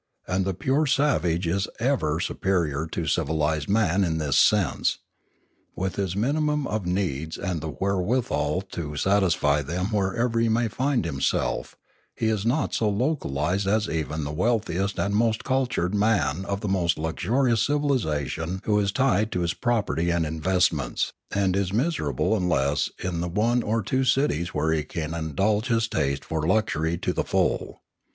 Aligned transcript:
And 0.27 0.45
the 0.45 0.55
pure 0.55 0.87
savage 0.87 1.45
is 1.45 1.67
ever 1.79 2.19
superior 2.19 2.87
to 2.87 3.05
civilised 3.05 3.69
man 3.69 4.03
in 4.03 4.17
this 4.17 4.35
sense; 4.35 4.97
with 5.75 5.97
his 5.97 6.15
minimum 6.15 6.65
of 6.65 6.87
needs 6.87 7.37
and 7.37 7.61
the 7.61 7.67
wherewithal 7.69 8.61
to 8.71 8.95
satisfy 8.95 9.61
them 9.61 9.91
wherever 9.93 10.39
he 10.39 10.49
may 10.49 10.69
find 10.69 11.05
himself, 11.05 11.75
he 12.15 12.29
is 12.29 12.47
not 12.47 12.73
so 12.73 12.89
localised 12.89 13.67
as 13.67 13.87
even 13.87 14.23
the 14.23 14.31
wealthiest 14.31 14.97
and 14.97 15.15
most 15.15 15.43
cultured 15.43 15.93
man 15.93 16.45
of 16.45 16.61
the 16.61 16.67
most 16.67 16.97
luxurious 16.97 17.61
civilisations 17.61 18.61
who 18.63 18.79
is 18.79 18.91
tied 18.91 19.31
to 19.33 19.41
his 19.41 19.53
property 19.53 20.09
and 20.09 20.25
investments, 20.25 21.13
and 21.29 21.55
is 21.55 21.71
miserable 21.71 22.35
unless 22.35 22.89
in 23.03 23.21
the 23.21 23.29
one 23.29 23.61
or 23.61 23.83
two 23.83 24.03
cities 24.03 24.47
where 24.51 24.71
he 24.73 24.81
can 24.83 25.13
indulge 25.13 25.67
his 25.67 25.87
taste 25.87 26.25
for 26.25 26.41
luxury 26.47 26.97
to 26.97 27.13
the 27.13 27.23
full. 27.23 27.81